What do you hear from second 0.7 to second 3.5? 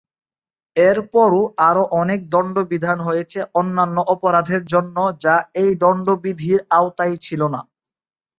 এর পরও আরও অনেক দন্ড বিধান হয়েছে